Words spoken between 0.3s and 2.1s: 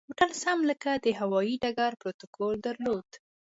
سم لکه د هوایي ډګر